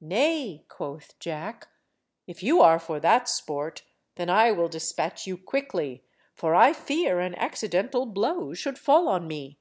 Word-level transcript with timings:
"Nay," 0.00 0.64
quoth 0.70 1.18
Jack, 1.18 1.68
"if 2.26 2.42
you 2.42 2.62
are 2.62 2.78
for 2.78 2.98
that 3.00 3.28
sport, 3.28 3.82
then 4.14 4.30
I 4.30 4.50
will 4.52 4.68
despatch 4.70 5.26
you 5.26 5.36
quickly, 5.36 6.02
for 6.32 6.54
I 6.54 6.72
fear 6.72 7.20
an 7.20 7.34
accidental 7.34 8.06
blow 8.06 8.54
should 8.54 8.78
fall 8.78 9.06
on 9.06 9.28
me." 9.28 9.58